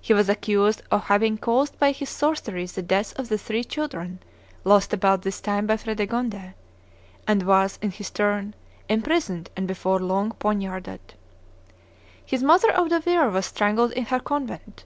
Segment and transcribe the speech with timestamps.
[0.00, 4.20] He was accused of having caused by his sorceries the death of the three children
[4.62, 6.54] lost about this time by Fredegonde;
[7.26, 8.54] and was, in his turn,
[8.88, 11.00] imprisoned and before long poniarded.
[12.24, 14.84] His mother Audovere was strangled in her convent.